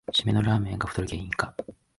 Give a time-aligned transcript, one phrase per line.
[0.11, 1.55] しめのラーメンが太る原因か